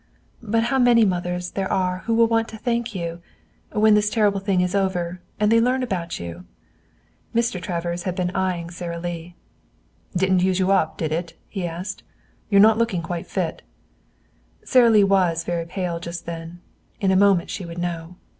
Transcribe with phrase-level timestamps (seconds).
[0.41, 3.21] "But how many others there are who will want to thank you,
[3.71, 6.45] when this terrible thing is over and they learn about you!"
[7.35, 7.61] Mr.
[7.61, 9.35] Travers had been eying Sara Lee.
[10.17, 12.01] "Didn't use you up, did it?" he asked.
[12.49, 13.61] "You're not looking quite fit."
[14.65, 16.61] Sara Lee was very pale just then.
[16.99, 18.15] In a moment she would know.